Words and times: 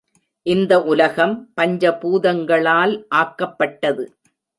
இந்த 0.45 0.73
உலகம் 0.83 1.35
பஞ்ச 1.53 1.91
பூதங்களால் 1.97 2.93
ஆக்கப்பட்டது. 3.15 4.05